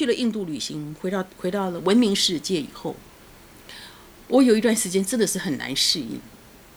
[0.00, 2.96] 去了印度旅行，回到回到了文明世界以后，
[4.28, 6.18] 我有一段时间真的是很难适应。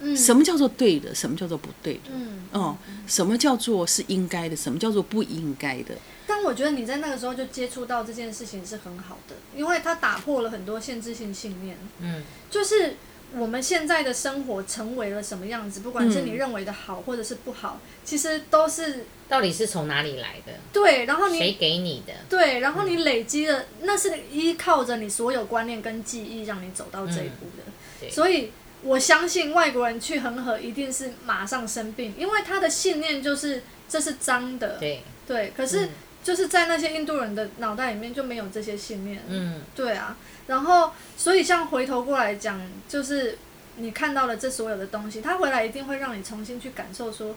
[0.01, 1.15] 嗯什么叫做对的？
[1.15, 2.11] 什么叫做不对的？
[2.11, 2.75] 嗯哦，
[3.07, 4.57] 什么叫做是应该的？
[4.57, 5.95] 什么叫做不应该的？
[6.27, 11.77] 但我觉得你在那个时候就接触到这件事情是很好的，因为它打破了很多限制性信念。
[12.01, 12.97] 嗯，就是
[13.35, 20.53] 我们现在的生活成为了什么样子，不管是你嗯认为的好或者是不好，其实都是到底是从哪里来的？
[20.71, 21.05] 对。
[21.05, 22.13] 然后谁你给你的？
[22.29, 27.63] 对，然后你累积了，那是依靠着你所有观念跟记忆让你走到这一步的。
[27.99, 28.51] 对所以
[28.83, 34.77] 我相信外国人去恒河一定是马上生病，因为他的信念就是这是脏的。
[34.77, 35.89] 对，对，可是嗯
[36.23, 39.21] 就是在那些印度人的脑袋里面就没有这些信念。
[39.27, 43.37] 嗯，对啊，然后所以像回头过来讲，就是
[43.75, 47.35] 你看到了这所有的东西，他回来一定会让你重新去感受说。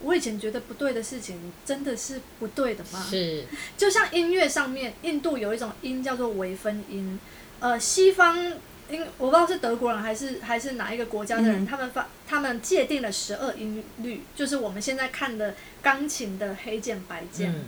[0.00, 3.04] 我以前觉得不对的事情，真的是不对的吗？
[3.10, 3.44] 是，
[3.76, 7.18] 就像音乐上面，印度有一种音叫做微分音，
[7.58, 8.38] 呃，西方
[8.88, 17.64] 因我不知道是德国人还是还是哪一个国家的人，嗯他们发他们界定了十二音律，就是我们现在看的钢琴的黑键白键，嗯，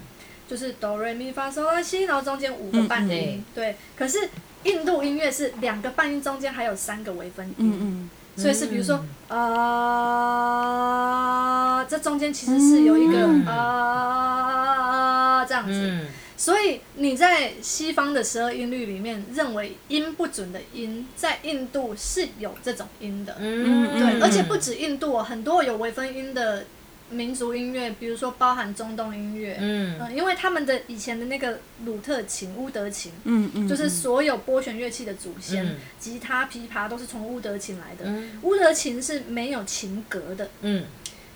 [0.51, 3.77] 就是哆瑞咪发嗦拉西，然后中间五个半音，对。
[3.97, 4.29] 可是
[4.65, 8.11] 印度音乐是两个半音中间还有三个微分音，嗯嗯，
[8.43, 9.37] 所以是比如说啊、
[11.85, 13.47] 这中间其实是有一个嗯。
[13.47, 15.73] 啊、这样子。
[15.73, 23.37] 嗯，所以你在西方的十二音律里面，认为音不准的音，在印度是有这种音的。
[23.39, 26.65] 嗯，对，而且不止印度哦，很多有微分音的
[27.11, 35.77] 民族音乐，比如说包含中东音乐，嗯，嗯，因为他们的以前的那个鲁特琴、乌德琴，嗯嗯，就是所有拨弦乐器的祖先，嗯。
[35.99, 38.05] 吉他、琵琶都是从乌德琴来的。
[38.05, 38.39] 嗯。
[38.43, 40.85] 乌德琴是没有琴格的，嗯。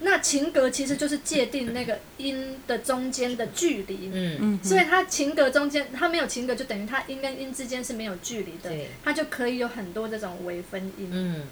[0.00, 4.10] 那琴格其实就是界定那个音的中间的距离。
[4.12, 8.70] 嗯，嗯，所以它琴格中间，它没有琴格，就等于它音跟音之间是没有距离的，
[9.02, 11.08] 它就可以有很多这种微分音。
[11.10, 11.42] 嗯。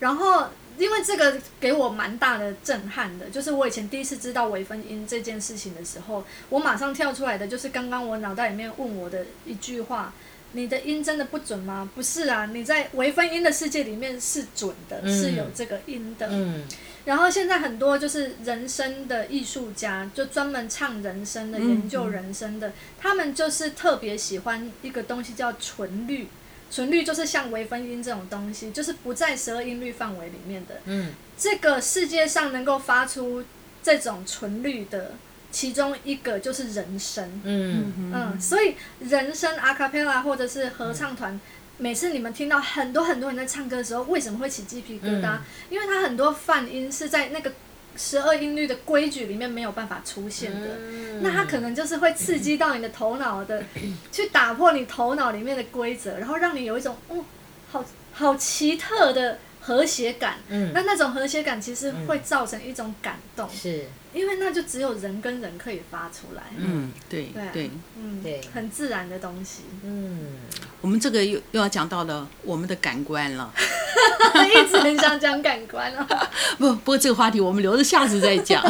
[0.00, 10.12] 然后，因为这个给我蛮大的震撼的，就是我以前第一次知道微分音这件事情的时候，我马上跳出来的就是刚刚我脑袋里面问我的一句话：
[10.52, 11.88] 你的音真的不准吗？
[11.94, 16.28] 不是啊，你在微分音的世界里面是准的，嗯是有这个音的。
[16.30, 16.64] 嗯
[17.04, 26.28] 然后现在很多就是人声的艺术家，就专门唱人声的、嗯研究人声的，他们就是特别喜欢一个东西叫纯律。
[26.72, 30.76] 纯律就是像微分音这种东西，就是不在十二音律范围里面的。
[30.86, 33.44] 嗯这个世界上能够发出
[33.82, 35.12] 这种纯律的，
[35.50, 37.40] 其中一个就是人声。
[37.44, 41.38] 嗯嗯，所以人声 a cappella 或者是合唱团，
[41.76, 45.36] 每次你们听到很多很多人在唱歌的时候，为什么会起鸡皮疙瘩？
[45.36, 47.52] 嗯因为它很多泛音是在那个
[47.96, 50.66] 十二音律的规矩里面没有办法出现的。
[50.78, 53.62] 嗯那它可能就是会刺激到你的头脑的，
[54.10, 57.24] 去打破你头脑里面的规则，然后让你有一种哦，
[57.70, 60.34] 好好奇特的和谐感。
[60.48, 66.42] 嗯那那种和谐感其实会造成一种感动，是，因为那就只有人跟人可以发出来。
[66.58, 70.36] 嗯，对对啊对，嗯，对很自然的东西，嗯
[70.80, 73.52] 我们这个又又要讲到了我们的感官了。
[74.34, 76.04] 一直很想讲感官哦。
[76.58, 78.62] 不，不过这个话题我们留着下次再讲。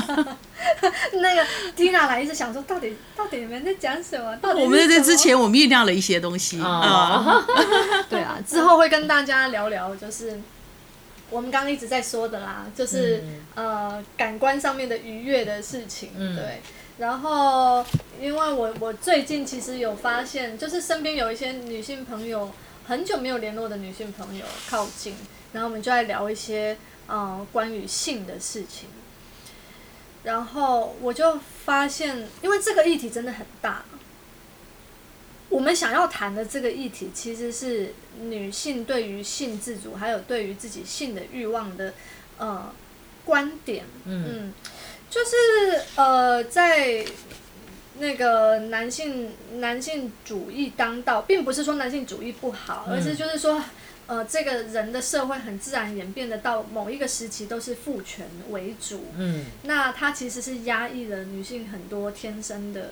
[1.14, 4.36] 那个 Tina 来一直想说，到底到底你们在讲什么？
[4.36, 6.68] 到底我们在这之前，我们酝酿了一些东西啊。
[6.68, 7.44] 哦，
[8.10, 10.38] 对啊，之后会跟大家聊聊，就是
[11.32, 16.60] 我们刚刚一直在说的啦，就是、呃感官上面的愉悦的事情，嗯对。
[16.98, 17.84] 然后，
[18.20, 22.52] 因为我我最近其实有发现，就是身边有一些女性朋友，
[22.86, 25.16] 很久没有联络的女性朋友靠近，
[25.52, 26.76] 然后我们就在聊一些
[27.06, 28.88] 呃关于性的事情。
[30.22, 33.82] 然后我就发现，因为这个议题真的很大，
[35.52, 41.92] 我们想要谈的这个议题，其实是女性对于性自主，还有对于自己性的欲望的
[42.38, 42.72] 呃
[43.26, 43.84] 观点。
[44.06, 44.54] 嗯嗯，
[45.10, 47.04] 就是呃，在
[47.98, 53.62] 那个男性男性主义当道，并不是说男性主义不好，而是就是说。
[54.08, 62.90] 呃，这个人的社会很自然演变的到某一个时期都是父权为主，嗯那它其实是压抑了女性很多天生的，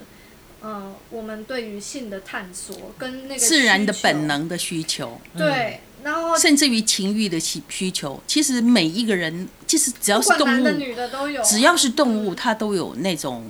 [0.63, 13.47] 呃，我们对于性的探索跟那个自然的本，能的需求，对，然后甚至于情欲的需需求，其实每一个人，其实只要是动管男的物，女的都有，只要是动物，它都有那种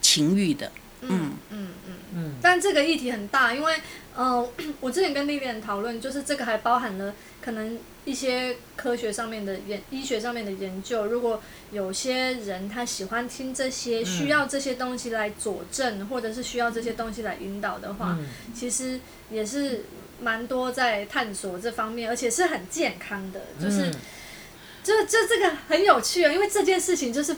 [0.00, 0.72] 情欲的。
[1.02, 1.30] 嗯嗯。
[1.50, 1.92] 嗯嗯。
[2.14, 2.34] 嗯。
[2.42, 3.76] 但这个议题很大，因为
[4.16, 4.48] 呃，
[4.80, 11.04] 我之前跟丽丽讨论，就是这个还包含了可能一些科学上面的研、医学上面的研究。
[11.04, 11.42] 如果
[11.72, 18.98] 有些人他喜欢听这些，需要这些东西来佐证，或者是需要这些东西来引导的话，嗯其实
[19.30, 19.84] 也是
[20.22, 23.90] 蛮多在探索这方面，而且是很健康的，就是。
[23.90, 23.94] 嗯
[24.86, 27.34] 这这这个很有趣啊，因为这件事情就是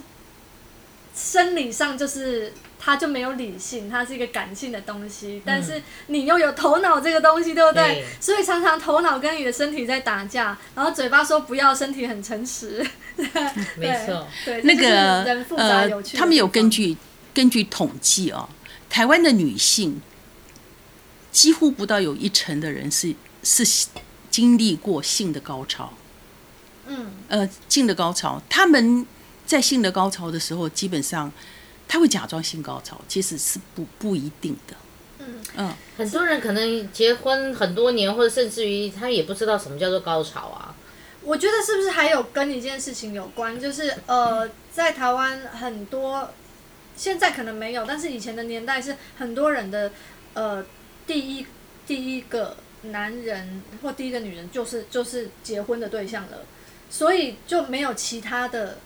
[1.17, 7.83] 生理上就是它就没有理性，它是一个感性的东西，但是你又有头脑这个东西，对不对？
[7.83, 12.87] 对所以常常头脑跟你的身体在打架，然后嘴巴说不要，身体很诚实。
[13.77, 16.97] 没错，对，那个人复杂呃有趣，的他们有根据
[17.35, 18.49] 根据统计哦，
[18.89, 20.01] 台湾的女性
[21.33, 23.89] 几乎不到有一成的人是是
[24.31, 25.93] 经历过性的高潮。
[26.87, 29.05] 嗯呃，性的高潮，他们
[29.45, 31.31] 在性的高潮的时候，基本上
[31.89, 34.77] 他会假装性高潮，其实是不不一定的。
[35.21, 40.75] 嗯嗯，很多人可能结婚很多年，或者甚至于他也不知道什么叫做高潮啊。
[41.23, 46.31] 我觉得是不是还有跟一件事情有关，就是呃，在台湾很多
[46.97, 49.91] 现在可能没有，但是以前的年代是很多人的
[50.35, 50.65] 呃
[51.07, 51.47] 第一
[51.87, 56.43] 第一个男人或第一个女人就是就是结婚的对象了，
[56.89, 58.79] 所以就没有其他的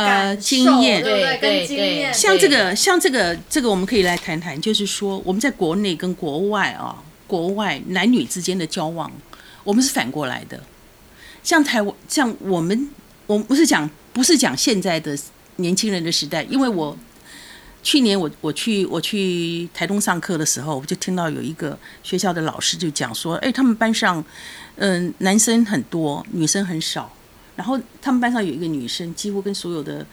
[0.00, 1.36] 呃，经验对不对？
[1.36, 9.10] 对对跟经验，像这个，像这个，这个我们可以来谈谈，就是说我们在国内跟国外啊，国外男女之间的交往，
[9.62, 10.58] 我们是反过来的。
[11.42, 12.88] 像台湾，像我们，
[13.26, 15.18] 我们不是讲不是讲现在的
[15.56, 16.96] 年轻人的时代，因为我
[17.82, 24.24] 去年我我去我去台东上课的时候，我就听到有一个学校的老师就讲说，哎，他们班上，
[24.76, 27.10] 嗯、男生很多，女生很少。
[27.60, 30.06] 然后他们班上有一个女生，几乎跟所有的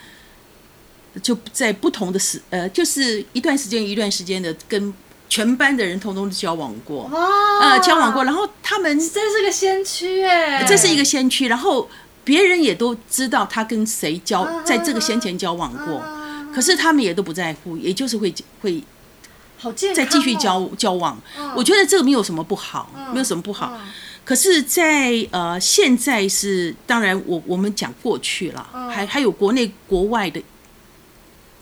[1.23, 4.93] 就在不同的时呃，就是一段时间一段时间的跟
[5.29, 7.25] 全班的人通通都交往过，哇，
[7.61, 8.25] 呃，交往过。
[8.25, 11.89] 然后他们这是个先驱哎，这是一个先驱，然后
[12.25, 18.83] 别人也都知道他跟谁交啊，在这个先前交往过，啊可是他们也都不在乎，也就是会会
[19.57, 20.69] 好健康、再继续交。
[20.77, 21.17] 交往。
[21.39, 23.71] 嗯我觉得这个没有什么不好，嗯没有什么不好。
[23.73, 23.87] 嗯
[24.27, 28.89] 可是在，呃现在是当然我我们讲过去了，嗯。
[28.89, 30.43] 还还有国内国外的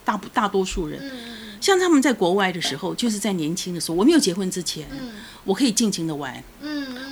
[0.03, 1.00] 大部大多数人，
[1.62, 5.12] 像他们在国外的时候，就是在年轻的时候，我没有结婚之前，嗯。
[5.44, 6.44] 我可以尽情的玩，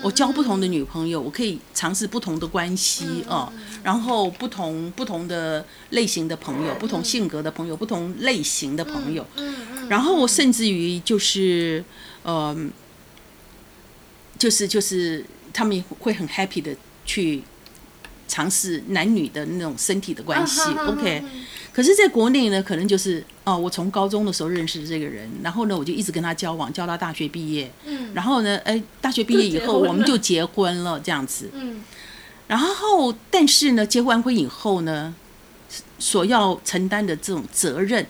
[0.02, 3.54] 我交不同的女朋友，我可以尝试不同的关系嗯哦，
[3.84, 9.24] 然后不同不同的类型的朋友，不同性格的朋友，不同类型的朋友，
[9.88, 11.86] 然后甚至于就是，
[12.24, 12.58] 呃，
[14.40, 15.24] 就是就是
[15.54, 17.44] 他们会很 happy 的去
[18.28, 21.24] 尝试男女的那种身体的关系、啊哈哈 o k
[21.72, 28.14] 可是，在国内呢，可能就是哦，我从高中的时候认识这个人，然后呢，我就一直跟他交往，交到大学毕业，嗯。
[28.14, 31.50] 然后呢，哎，大学毕业以后，我们就结婚了，这样子。
[31.54, 31.84] 嗯。
[32.48, 35.16] 然后，但是呢，结完婚以后呢，
[35.98, 38.06] 所要承担的这种责任，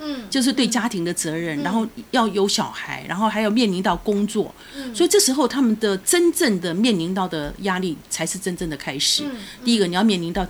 [0.00, 4.94] 嗯，就是对家庭的责任，然后要有小孩，然后还要面临到工作，嗯。
[4.94, 9.24] 所以这时候他们的真正的面临到的压力才是真正的开始。
[9.24, 10.46] 嗯第一个，你要面临到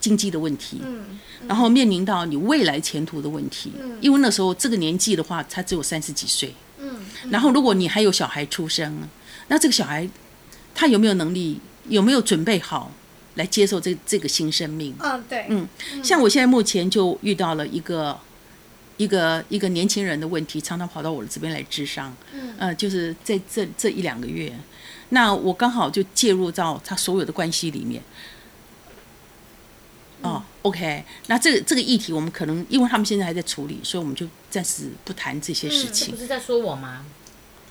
[0.00, 3.98] 经济的问题，嗯然后面临到你未来前途的问题，嗯。
[4.00, 9.08] 因为那时候这个年纪的话，他只有三十几岁，嗯然后如果你还有小孩出生，
[9.48, 10.08] 那这个小孩
[10.74, 12.92] 他有没有能力，有没有准备好
[13.34, 14.94] 来接受这这个新生命？
[15.00, 15.68] 嗯对，嗯。
[16.02, 18.18] 像我现在目前就遇到了一个
[18.98, 24.52] 一个一个年轻人的问题，常常跑到我的这边来治商，嗯呃，就是在这这一两个月，
[25.08, 28.02] 那我刚好就介入到他所有的关系里面。
[30.20, 36.20] 哦，OK，那这个这个议题我们可能因为他们现在还在处理，所以我们就暂时不谈这些事这情不。
[36.20, 37.06] 是在说我吗？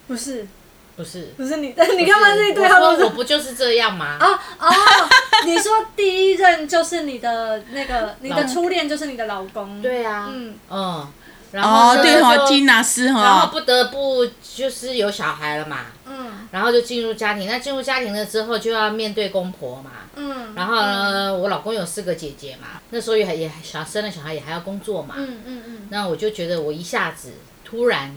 [0.08, 0.48] 不是
[0.98, 3.06] 不是，不是你， 你干嘛自己对我他们说？
[3.06, 4.18] 我不就是这样吗？
[4.20, 4.28] 啊
[4.60, 4.68] 哦，
[5.46, 10.56] 你说第一任就是你的那个，你的初恋就是你的老公，对啊，嗯。
[10.70, 11.08] 嗯，
[11.52, 16.48] 然后哦，对哈，就金纳斯然后哈，不得不就是有小孩了嘛，嗯。
[16.50, 17.48] 然后就进入家庭。
[17.48, 19.92] 那进入家庭了之后，就要面对公婆嘛。
[20.16, 25.14] 嗯，然后呢，我老公有四个姐姐嘛，那时候也还也小生了小孩，也还要工作嘛。
[25.18, 25.88] 嗯嗯嗯。
[25.92, 28.16] 那我就觉得我一下子突然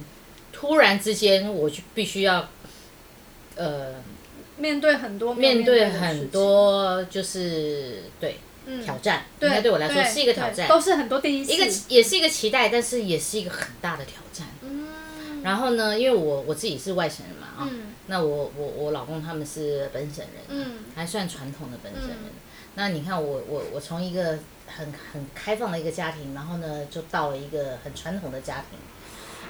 [0.61, 2.47] 突然之间，我就必须要
[3.57, 3.95] 呃
[4.59, 8.37] 面对很多面对很多就是对
[8.67, 8.85] 嗯。
[8.85, 14.47] 挑战，应该对我来说是一个挑战，都是很多第一次，一个也是一个期待，但是也是一个很大的挑战。
[14.61, 15.43] 嗯。
[15.43, 17.95] 然后呢，因为我我自己是外省人嘛啊、嗯。
[18.09, 20.81] 那我我我老公他们是本省人，嗯。
[20.95, 22.19] 还算传统的本省人。
[22.19, 22.31] 嗯
[22.77, 28.79] 那你看我我我从一个很很开放的一个家庭，然后呢就到了一个很传统的家庭，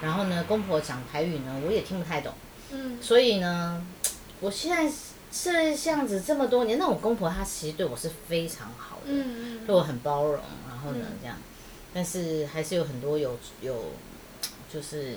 [0.01, 2.33] 然后呢，公婆讲台语呢，我也听不太懂。
[2.73, 3.85] 嗯所以呢，
[4.39, 4.89] 我现在
[5.31, 10.39] 是这样子这么多年，那我公婆她其实对我是非常好的，嗯对我很包容，
[10.69, 11.37] 然后呢嗯这样，
[11.93, 13.91] 但是还是有很多有有
[14.73, 15.15] 就是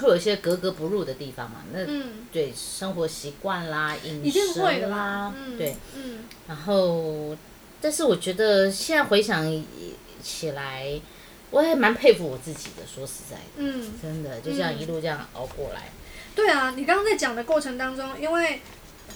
[0.00, 1.62] 会有一些格格不入的地方嘛。
[1.72, 7.36] 那、嗯，对生活习惯啦、饮食啦啦，，嗯，对，，嗯然后
[7.80, 9.64] 但是我觉得现在回想
[10.22, 11.00] 起来，
[11.56, 13.42] 我也蛮佩服我自己的，说实在的。
[13.56, 13.94] 嗯。
[14.02, 15.88] 真的就这样一路这样熬过来，
[16.34, 18.60] 对啊，你刚刚在讲的过程当中，因为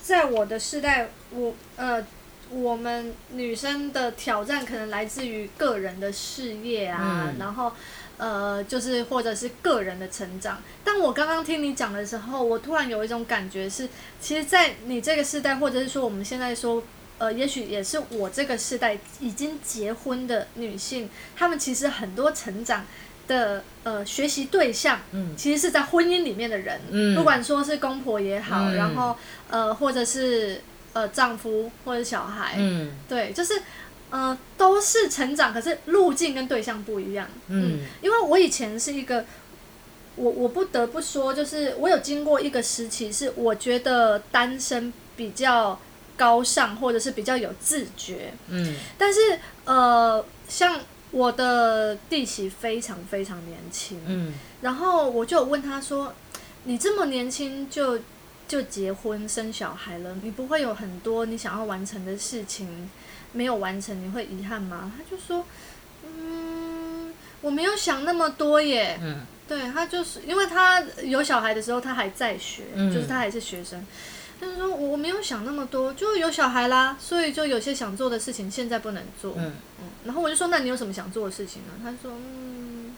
[0.02, 2.02] 在我的世代，我呃，
[2.48, 7.72] 我们女生的挑战可能来自于个人的事业啊，嗯然后
[8.16, 10.62] 呃，就是或者是个人的成长。
[10.82, 13.86] 但我刚刚听你讲的时候，我突然有一种感觉是，
[14.18, 16.82] 其实，在你这个世代，或者是说我们现在说。
[17.20, 22.86] 呃，也许也是我这个世代已经结婚的女性，她们其实很多成长
[23.28, 25.36] 的呃学习对象，嗯。
[25.36, 27.14] 其实是在婚姻里面的人，嗯。
[27.14, 28.74] 不管说是公婆也好，嗯。
[28.74, 29.14] 然后
[29.50, 30.62] 呃或者是
[30.94, 32.90] 呃丈夫或者小孩，嗯。
[33.06, 33.60] 对，就是
[34.08, 37.80] 呃都是成长，可是路径跟对象不一样，嗯。
[38.00, 39.24] 因为我以前是一个。
[40.16, 45.78] 我我不得不说，就是我有经过一个时期，是我觉得单身比较
[46.20, 48.34] 高尚，或者是比较有自觉。
[48.48, 50.78] 嗯但是呃，像
[51.10, 56.12] 我的弟媳非常非常年轻，嗯然后我就问他说
[56.64, 57.98] ：“你这么年轻就
[58.46, 62.90] 就结婚生小孩了，你不会有很多你想要完成的事情
[63.32, 65.46] 没有完成，你会遗憾吗？”他就说
[66.04, 68.98] ：“嗯，我没有想那么多耶。
[69.02, 73.84] 嗯对他就是因为他有小孩的时候，他还在学，嗯就是他还是学生。
[74.40, 79.34] 他就说我没有想那么多，就有小孩啦，所以就有些想做的事情现在不能做。
[79.36, 81.74] 嗯嗯，然后我就说，那你有什么想做的事情呢？
[81.82, 82.96] 他说，嗯，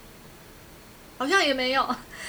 [1.17, 1.85] 好像也没有。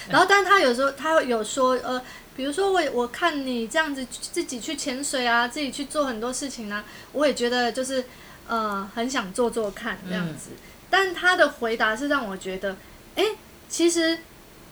[0.09, 2.03] 然后，但是他有时候他有说，呃，
[2.37, 8.05] 比如说我我看你这样子自己去潜水啊，自己去做很多事情啊，我也觉得就是
[8.49, 10.51] 呃很想做做看这样子。
[10.91, 12.77] 但他的回答是让我觉得，
[13.15, 13.25] 哎，
[13.69, 14.19] 其实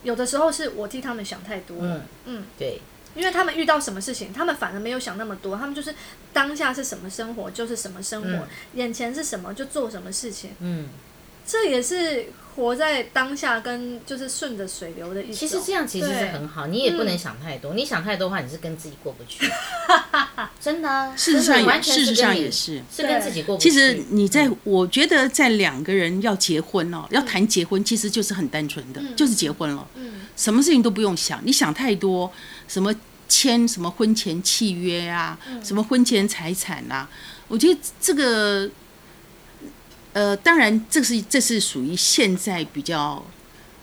[0.03, 1.97] 有的时候是我替他们想太多了。
[1.97, 2.81] 嗯嗯对，
[3.15, 5.95] 因为他们遇到什么事情，他们反而没有想那么多，他们就是
[6.33, 8.49] 当下是什么生活就是什么生活，嗯。
[8.75, 10.89] 眼前是什么就做什么事情，嗯，
[11.47, 15.35] 这也是活在当下跟就是顺着水流的一种。
[15.35, 19.51] 其实这样其实是很好，你也不能嗯想太多，你想太多的话，你是跟自己过不去，
[20.61, 22.83] 真的啊，事实上也事实上也是。
[22.95, 23.71] 是跟自己过不去。
[23.71, 30.21] 其实你在，嗯我觉得在两个人要结婚哦，要谈结婚，其实就是很单纯的，就是结婚了，嗯。
[30.37, 32.31] 什么事情都不用想，你想太多，
[32.67, 32.95] 什么
[33.29, 35.63] 签什么婚前契约啊，嗯。
[35.65, 37.09] 什么婚前财产啊，
[37.49, 38.69] 我觉得这个，
[40.13, 43.25] 呃，当然这是这是属于现在比较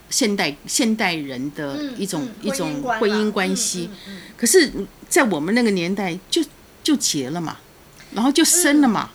[0.09, 3.89] 现代现代人的嗯一种、嗯一种婚姻关系。
[3.91, 4.21] 嗯嗯嗯。
[4.37, 4.71] 可是，
[5.07, 6.43] 在我们那个年代就
[6.83, 7.57] 就结了嘛，
[8.13, 9.11] 然后就生了嘛。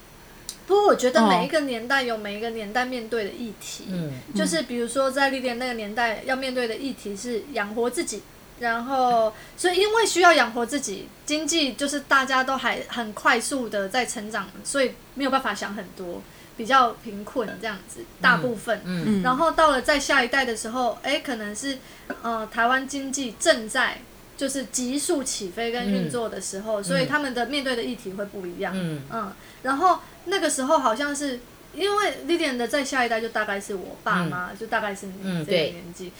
[0.66, 4.12] 不过我觉得哦每一个年代有每一个年代面对的议题，嗯。
[4.34, 8.22] 就是比如说在历练那个年代要面对的议题是养活自己，
[8.60, 16.22] 然后所以因为需要养活自己，经济就是大家都还很快速的在成长，所以没有办法想很多，
[16.56, 18.80] 比较贫困这样子，大部分。
[18.84, 21.78] 嗯然后到了在下一代的时候，哎，可能是
[22.22, 23.98] 呃台湾经济正在
[24.36, 28.72] 就是急速起飞跟运作的时候，所以他们的面对的议题会不一样。
[28.76, 29.32] 嗯嗯，
[29.62, 31.40] 然后那个时候好像是
[31.74, 36.12] 因为 Lilian 的在下一代就大概是我爸妈，就大概是你这个年纪。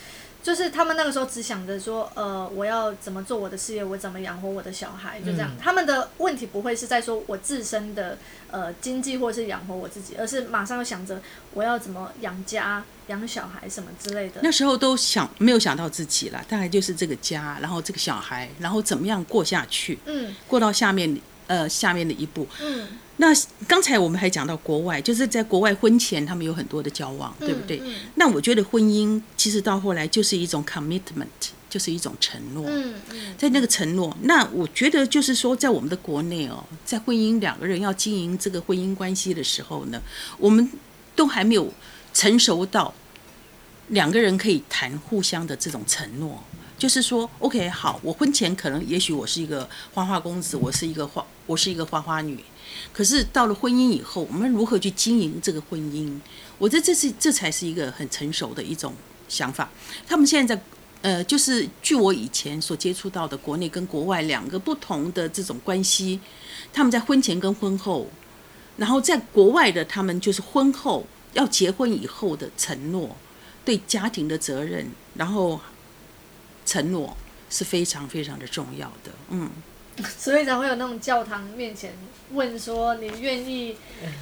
[0.45, 5.51] 就是他们那个时候只想着说，呃，我要怎么做我的事业，我怎么养活我的小孩，就这样。
[5.51, 8.19] 嗯他们的问题不会是在说我自身的
[8.51, 11.23] 呃经济或是养活我自己，而是马上要想着
[11.55, 14.41] 我要怎么养家、养小孩什么之类的。
[14.43, 22.47] 那时候都想没有想到自己了，大概就是这个家，然后这个小孩，然后怎么样过下去，嗯过到下面呃下面的一步。
[22.63, 22.87] 嗯，
[23.19, 23.29] 那
[23.69, 27.81] 刚才我们还讲到国外，就是在国外婚前他们有很多的交往，对不对？
[27.85, 31.27] 嗯那我觉得婚姻其实到后来就是一种 commitment，
[31.71, 32.65] 就是一种承诺。
[32.69, 40.01] 嗯嗯在那个承诺，那我觉得就是说，在我们的国内哦，在婚姻两个人要经营这个婚姻关系的时候呢，
[40.39, 40.71] 我们
[41.15, 41.73] 都还没有
[42.13, 42.93] 成熟到
[43.89, 46.43] 两个人可以谈互相的这种承诺。
[46.77, 52.43] 就是说，OK，好，我婚前可能也许我是一个花花公子，我是一个花，我是一个花花女，
[52.93, 56.19] 可是到了婚姻以后，我们如何去经营这个婚姻？
[56.59, 58.93] 我觉得这是这才是一个很成熟的一种
[59.29, 59.71] 想法。
[60.07, 60.63] 他们现在在
[61.03, 66.19] 呃，就是据我以前所接触到的国内跟国外两个不同的这种关系，
[66.73, 68.09] 他们在婚前跟婚后，
[68.79, 73.15] 然后在国外的他们就是婚后要结婚以后的承诺，
[73.65, 75.61] 对家庭的责任，然后
[76.65, 77.17] 承诺
[77.51, 79.13] 是非常非常的重要的。
[79.31, 79.51] 嗯，
[80.19, 81.93] 所以才会有那种教堂面前
[82.33, 83.77] 问说你愿意，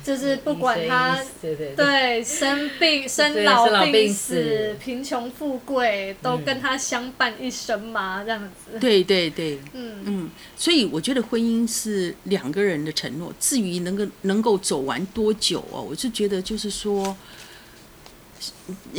[0.05, 8.23] 就是不管他对对对生病、生老病死死、贫穷富贵，都跟他相伴一生吗？
[8.23, 13.33] 这样子，对对对，嗯嗯，所以我觉得婚姻是两个人的承诺。
[13.41, 17.17] 至于能够能够走完多久哦，我是觉得就是说，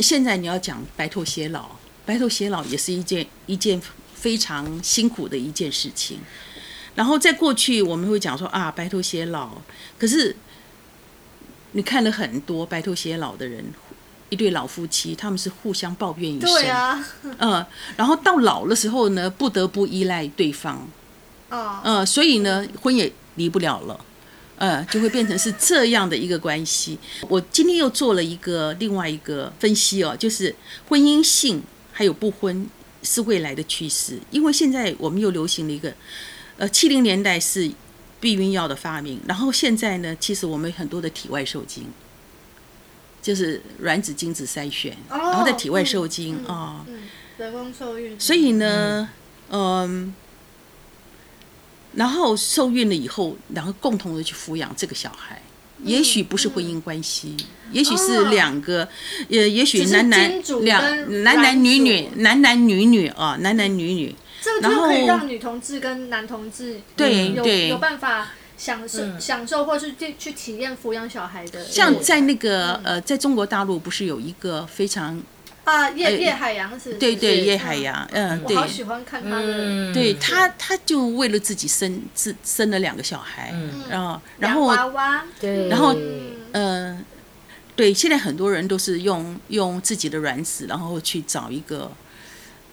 [0.00, 1.70] 现在你要讲白头偕老，
[2.06, 3.80] 白头偕老也是一件一件
[4.14, 6.18] 非常辛苦的一件事情。
[6.94, 9.50] 然后在过去我们会讲说啊，白头偕老，
[9.98, 10.36] 可是
[11.72, 13.64] 你看了很多白头偕老的人，
[14.28, 17.04] 一对老夫妻，他们是互相抱怨一生，对啊，
[17.38, 20.88] 嗯，然后到老的时候呢，不得不依赖对方，
[21.50, 24.04] 哦，嗯，所以呢，婚也离不了了，
[24.56, 26.96] 呃，就会变成是这样的一个关系。
[27.28, 30.54] 我今天又做了一个另外一个分析哦，就是
[30.88, 31.60] 婚姻性
[31.94, 32.68] 还有不婚
[33.02, 35.94] 是未来的趋势，因为现在我们又流行了一个，
[36.58, 37.70] 呃，七零年代是
[38.20, 41.86] 避孕药的发明，然后现在呢，其实我们很多的体外受精。
[43.24, 47.08] 就是卵子精子筛选，哦然后在体外受精嗯啊、嗯，
[47.38, 49.08] 人工受孕，所以呢，
[49.48, 50.14] 嗯，
[51.94, 55.40] 然后受孕了以后，然后共同的去抚养这个小孩，
[55.84, 57.36] 也许不是婚姻关系，
[57.70, 58.30] 也许是哦。
[58.30, 58.88] 两个，
[59.28, 69.20] 也，也许男男两男男女女男，男男女女啊，男男女女，这个然后就可以让女同志跟男同志有对对有办法享受、嗯。
[69.20, 75.20] 享受，或是去去体验抚养小孩的，像在那个呃，在中国大陆不是有一个非常
[75.64, 78.54] 啊叶呃叶海洋是，对对是叶海洋，嗯，对。
[78.54, 83.82] 我好喜欢看他的，嗯，对他他就为了自己生自生了两个小孩，嗯。
[83.88, 87.04] 然后然后娃娃，对，然后嗯呃，
[87.74, 91.90] 对，现在很多人都是用用自己的卵子，然后去找一个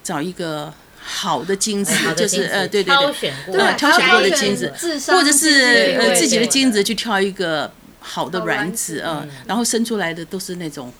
[0.03, 4.71] 找一个好的精子，就是呃，对对对，挑选过，呃挑选过的精子
[5.07, 8.95] 或者是呃自己的精子去挑一个好的卵卵子。
[8.95, 10.91] 子啊、呃然后生出来的都是那种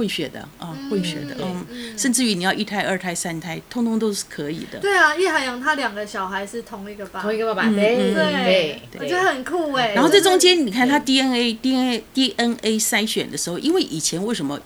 [0.00, 4.78] 混血的啊，混血的，嗯，甚至于你要一胎、二胎、三胎，通通都是可以的。
[4.78, 9.92] 对啊，叶海洋他两个小孩是同一个爸，同一个爸爸，嗯对嗯对对，我觉得很酷哎。
[9.92, 14.58] 然后这中间，你看他 DNA DNA DNA 筛选的时候，因为以前为什么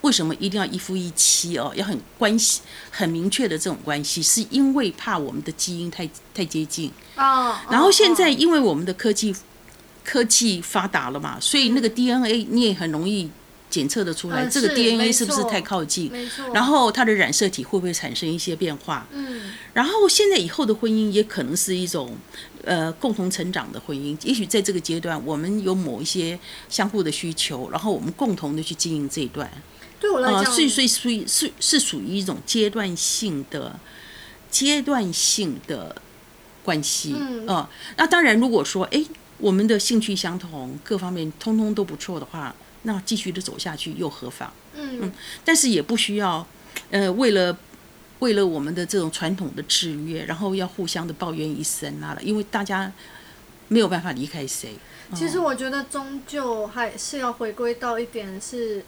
[0.00, 6.90] 为什么一定要一夫一妻哦，要很关系很明确的这种关系，是因为怕我们的基因太太接近。
[7.16, 9.36] 哦，然后现在哦因为我们的科技
[10.02, 13.30] 科技发达了嘛，所以那个 DNA 你也很容易
[13.70, 16.10] 检测的出来，这个 DNA 是不是太靠近？
[16.10, 19.06] 没错，然后它的染色体会不会产生一些变化？
[19.12, 22.16] 嗯然后现在以后的婚姻也可能是一种
[22.64, 24.16] 呃共同成长的婚姻。
[24.26, 26.36] 也许在这个阶段，我们有某一些
[26.68, 29.46] 相互的需求，然后我们共同的去经营这一段。
[29.46, 29.62] 啊、
[30.00, 33.78] 对我来讲，所以所以属于是是属于一种阶段性的
[34.50, 35.94] 阶段性的
[36.64, 37.14] 关系。
[37.16, 39.04] 嗯呃那当然，如果说哎
[39.38, 42.52] 我们的兴趣相同，各方面通通都不错的话，
[42.82, 44.52] 那继续的走下去又何妨？
[44.74, 45.12] 嗯
[45.44, 46.46] 但是也不需要，
[46.90, 47.56] 呃，为了
[48.18, 52.92] 为了我们的这种传统的制约，然后要互相的抱怨一生啊了，因为大家
[53.68, 54.74] 没有办法离开谁。
[55.14, 58.84] 其实我觉得终究还是要回归到一点是。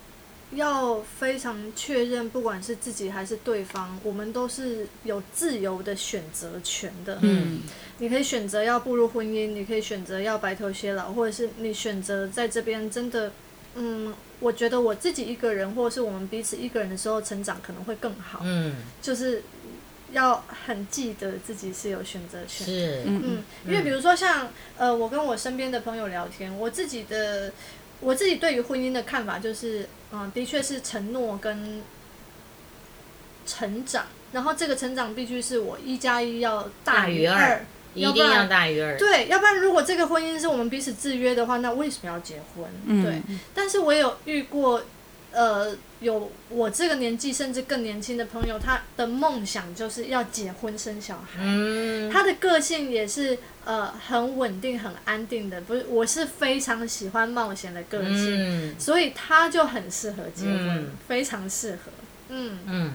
[0.56, 7.20] 要非常确认，不管是自己还是对方，我们都是有自由的选择权的。
[7.22, 7.60] 嗯，
[7.98, 13.32] 你可以选择要步入婚姻，你可以选择要白头偕老，或者是你选择在这边真的，
[13.74, 18.40] 嗯，我觉得我自己一个人，或者是我们彼此一个人的时候成长可能会更好。
[18.42, 19.42] 嗯，就是
[20.12, 22.66] 要很记得自己是有选择权。
[22.66, 27.52] 是，嗯嗯，因为比如说像呃，我跟我身边的朋友聊天，我自己的
[28.00, 31.80] 我自己对于婚姻的看法就是，嗯、的确是承诺跟
[33.46, 42.64] 成长，然后这个成长必须是我一加一要大于二，一定要大于二，对，要不然如果这个婚姻是我们彼此制约的话，那为什么要结婚？
[42.86, 43.02] 嗯。
[43.02, 43.20] 对，
[43.52, 44.82] 但是我有遇过，
[45.32, 51.40] 呃，有我这个年纪甚至更年轻的朋友，他的梦想就是要结婚生小孩。
[51.40, 58.74] 嗯，他的个性也是呃很稳定、很安定的，不是我是非常喜欢冒险的个性，嗯。
[58.78, 60.90] 所以他就很适合结婚，嗯。
[61.08, 61.92] 非常适合。
[62.28, 62.58] 嗯。
[62.66, 62.92] 嗯，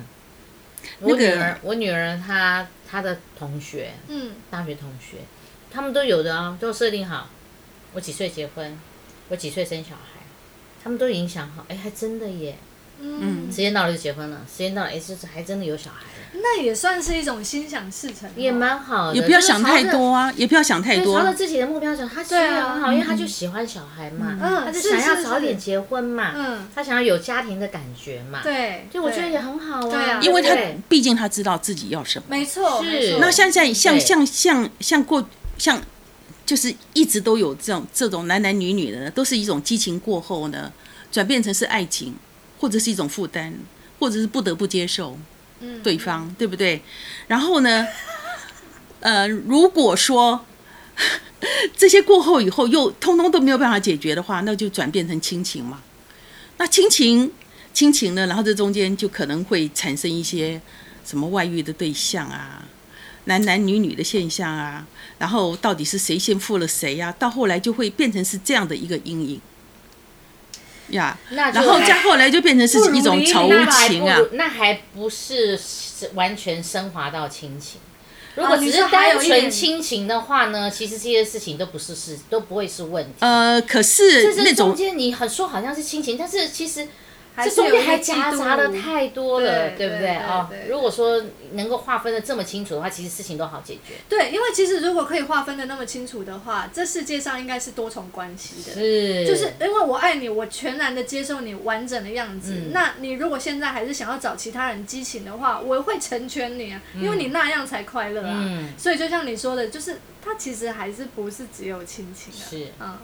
[1.02, 4.32] 我女儿，我女儿她她的同学，嗯。
[4.50, 5.18] 大学同学，
[5.70, 7.28] 他们都有的啊，都设定好，
[7.92, 8.80] 我几岁结婚，
[9.28, 10.22] 我几岁生小孩，
[10.82, 12.58] 他们都影响好，哎，还真的耶，
[13.02, 16.04] 嗯，时间到了就结婚了，时间到了，哎，就是还真的有小孩。
[16.06, 19.16] 了，那也算是一种心想事成哦，也蛮好的。
[19.16, 21.34] 也不要想太多啊，也不要想太多，朝着多。
[21.34, 22.54] 自己的目标走，他其实对啊。
[22.56, 26.68] 也很好，因为他就喜欢小孩嘛，嗯他就想要早点结婚嘛，嗯。
[26.74, 30.20] 他想要有家庭的感觉嘛，，对，就我觉得也很好啊，对啊。
[30.22, 30.56] 因为他
[30.88, 32.26] 毕竟他知道自己要什么。
[32.30, 33.18] 没错，是。
[33.20, 35.82] 那像在像像像像过像，
[36.46, 40.72] 就是一直都有这种这种男男女女的呢，都是一种激情过后呢，
[41.12, 42.16] 转变成是爱情，
[42.60, 43.54] 或者是一种负担，
[44.00, 45.12] 或者是不得不接受。
[45.12, 45.26] 嗯
[45.84, 46.82] 对方，对不对？
[47.28, 47.88] 然后呢，
[49.00, 50.46] 呃，如果说
[51.76, 55.82] 这些过后以后又通通都没有办法解决的话，那就转变成亲情嘛。
[56.58, 57.32] 那亲情
[57.74, 60.62] 亲情呢，然后这中间就可能会产生一些
[61.06, 62.64] 什么外遇的对象啊，
[63.26, 64.86] 男男女女的现象啊，
[65.18, 69.42] 然后到底是谁先负了谁呀、到后来就会变成是这样的一个阴影
[70.90, 71.18] 呀。
[71.30, 73.50] 然后还再后来就变成是一种仇
[73.88, 77.80] 情啊那还不是是完全升华到亲情。
[78.36, 83.14] 如果只是单纯亲情的话呢，其实这些事情都不是事，都不会是问题。
[83.20, 86.86] 呃，可就是是那种中间你很说好像是亲情，但是其实
[87.44, 91.22] 这中还是有一个间还夹杂的太多了，对不对啊哦对，如果说
[91.52, 93.96] 能够划分的这么清楚的话，其实事情都好解决。
[94.08, 98.74] 对，因为其实如果可以划分的那么清楚的话，这世界上应该是多重关系的。
[98.74, 102.54] 是，就是因为我爱你，我全然的接受你完整的样子。
[102.54, 108.44] 嗯那你如果现在还是想要找其他人激情的话，我会成全你啊，因为你那样才快乐啊。
[108.46, 112.44] 嗯所以就像你说的，就是它其实还是不是只有亲情啊。
[112.50, 112.98] 是嗯，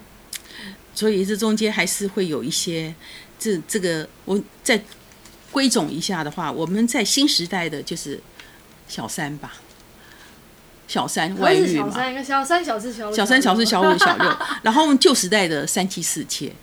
[0.93, 2.93] 所以这中间还是会有一些，
[3.41, 4.79] 这这个我再
[5.51, 8.21] 归总一下的话，我们在新时代的就是
[8.87, 9.53] 小三吧，
[10.87, 11.89] 小三外遇嘛，
[12.23, 16.53] 小三，小四、小五、小三、小四、小五、小六， 然后旧时代的三妻四妾，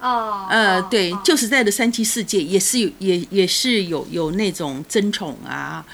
[0.00, 5.86] 哦，呃，哦对哦，旧时代的三妻四妾也是有，也也是有有那种争宠啊，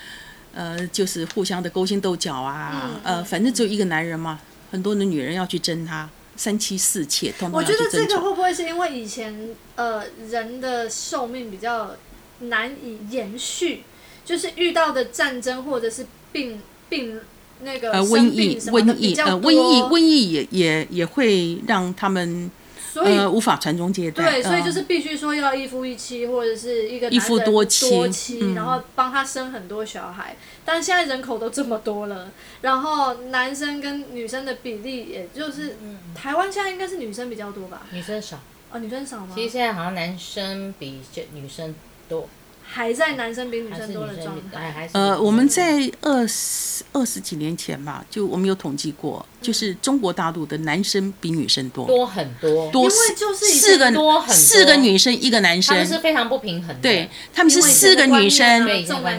[0.55, 6.09] 呃，就是互相的勾心斗角啊，嗯呃，反正只有一个男人嘛，很多的女人要去争他，
[6.43, 8.05] 三妻四妾，通通我觉得这。
[8.05, 11.95] 个会不会是因为以前呃人的寿命比较
[12.41, 13.85] 难以延续，
[14.25, 17.21] 就是遇到的战争或者是病病
[17.61, 22.51] 那个呃，瘟疫瘟疫，呃，瘟疫，瘟疫也也也会让他们
[22.93, 24.25] 所以呃无法传宗接代。
[24.25, 30.37] 对，所以呃就是必须说要一夫一妻，或者是一个一夫多妻多妻嗯然后帮他生很多小孩。
[30.65, 35.77] 但现在人口都这么多了，然后男生跟女生的比例，也就是
[36.15, 37.83] 台湾现在应该是女生比较多吧？
[37.91, 38.39] 女生少，
[38.71, 39.33] 哦，女生少吗？
[39.35, 41.75] 其实现在好像男生比这女生
[42.09, 42.29] 多，
[42.75, 44.89] 还在男生比女生多的状态。
[44.93, 54.35] 呃，我们在二十二十几年前吧，就我们有统计过，就是中国大陆的男生比女生多，多很多，多因为就是四个多很多。
[54.35, 56.81] 四个女生一个男他们是生，非常不平衡的。
[56.81, 58.67] 对，他们是四个女生，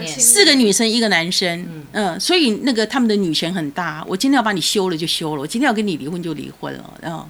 [0.04, 4.04] 四个女生一个男生，嗯、所以那个他们的女权很大。
[4.08, 7.24] 我今天要把你休了就休了，我今天要跟你离婚就离婚了，嗯。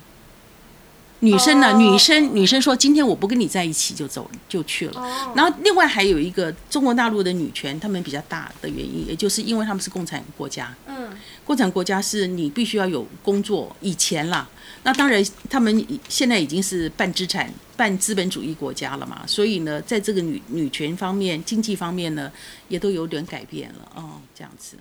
[1.25, 1.73] 女生呢？
[1.73, 5.01] 哦女生女生说今天我不跟你在一起就走就去了。
[5.01, 10.75] 哦然后另外还有一个中国大陆的女权，他们比较大的原因，也就是因为他们是共产国家。
[10.87, 11.11] 嗯，
[11.45, 14.49] 共产国家是你必须要有工作，以前啦，
[14.83, 22.31] 那当然他们现在已经是半资产、半资本主义国家了嘛，所以呢，在这个女女权方面、经济方面呢，
[22.69, 24.77] 也都有点改变了哦，这样子。